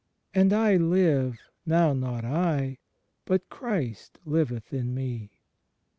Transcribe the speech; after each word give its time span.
And 0.33 0.51
I 0.51 0.77
live, 0.77 1.37
now 1.63 1.93
not 1.93 2.25
I; 2.25 2.79
but 3.25 3.49
Christ 3.49 4.17
liveth 4.25 4.73
in 4.73 4.95
me." 4.95 5.41